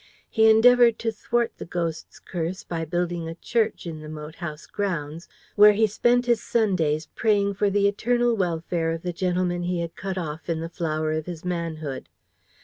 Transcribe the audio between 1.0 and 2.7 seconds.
thwart the ghost's curse